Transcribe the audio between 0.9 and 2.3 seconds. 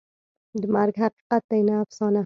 حقیقت دی، نه افسانه.